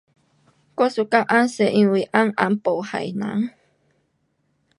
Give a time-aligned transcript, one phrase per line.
[0.77, 3.51] 我喜欢红色因为红红不害人